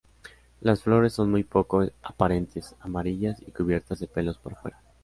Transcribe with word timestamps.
Las 0.61 0.81
flores 0.81 1.13
son 1.13 1.29
muy 1.29 1.43
poco 1.43 1.85
aparentes, 2.01 2.73
amarillas 2.79 3.39
y 3.45 3.51
cubiertas 3.51 3.99
de 3.99 4.07
pelos 4.07 4.39
por 4.39 4.55
fuera. 4.55 4.81